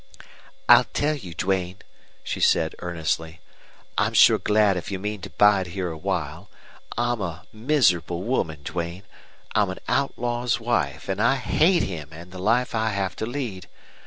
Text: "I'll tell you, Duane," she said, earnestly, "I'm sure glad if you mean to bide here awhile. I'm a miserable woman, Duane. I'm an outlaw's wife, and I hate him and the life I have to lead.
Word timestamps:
"I'll 0.67 0.85
tell 0.93 1.13
you, 1.15 1.35
Duane," 1.35 1.77
she 2.23 2.39
said, 2.39 2.73
earnestly, 2.79 3.39
"I'm 3.99 4.13
sure 4.15 4.39
glad 4.39 4.75
if 4.75 4.89
you 4.89 4.97
mean 4.97 5.21
to 5.21 5.29
bide 5.29 5.67
here 5.67 5.91
awhile. 5.91 6.49
I'm 6.97 7.21
a 7.21 7.45
miserable 7.53 8.23
woman, 8.23 8.63
Duane. 8.63 9.03
I'm 9.53 9.69
an 9.69 9.77
outlaw's 9.87 10.59
wife, 10.59 11.07
and 11.07 11.21
I 11.21 11.35
hate 11.35 11.83
him 11.83 12.09
and 12.11 12.31
the 12.31 12.39
life 12.39 12.73
I 12.73 12.89
have 12.89 13.15
to 13.17 13.27
lead. 13.27 13.67